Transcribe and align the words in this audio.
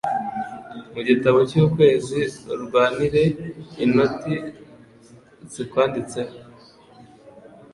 Mu 0.93 1.01
gitabo 1.09 1.37
cy'ukwezi 1.49 2.19
urwanire 2.53 3.23
inoti 3.83 4.33
zikwanditse 5.53 6.19
ho 6.27 6.35